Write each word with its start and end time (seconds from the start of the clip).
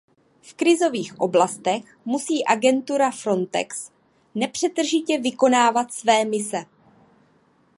V 0.41 0.53
krizových 0.53 1.19
oblastech 1.19 1.97
musí 2.05 2.45
agentura 2.45 3.11
Frontex 3.11 3.91
nepřetržitě 4.35 5.19
vykonávat 5.19 5.93
své 5.93 6.25
mise. 6.25 6.65